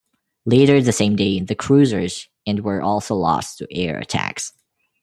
Later 0.47 0.81
the 0.81 0.91
same 0.93 1.15
day 1.15 1.41
the 1.41 1.53
cruisers 1.53 2.27
and 2.47 2.61
were 2.61 2.81
also 2.81 3.13
lost 3.13 3.59
to 3.59 3.71
air 3.71 3.99
attacks. 3.99 4.51